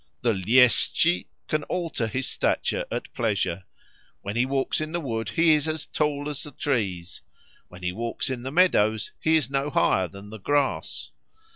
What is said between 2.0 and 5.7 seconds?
his stature at pleasure; when he walks in the wood he is